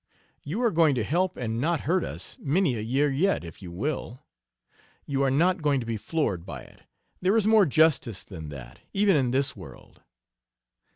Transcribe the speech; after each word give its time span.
You 0.41 0.63
are 0.63 0.71
going 0.71 0.95
to 0.95 1.03
help 1.03 1.37
and 1.37 1.61
not 1.61 1.81
hurt 1.81 2.03
us 2.03 2.35
many 2.39 2.73
a 2.73 2.79
year 2.81 3.07
yet, 3.11 3.43
if 3.43 3.61
you 3.61 3.71
will.... 3.71 4.19
You 5.05 5.21
are 5.21 5.29
not 5.29 5.61
going 5.61 5.79
to 5.79 5.85
be 5.85 5.95
floored 5.95 6.43
by 6.43 6.63
it; 6.63 6.81
there 7.21 7.37
is 7.37 7.45
more 7.45 7.67
justice 7.67 8.23
than 8.23 8.49
that, 8.49 8.79
even 8.93 9.15
in 9.15 9.29
this 9.29 9.55
world." 9.55 10.01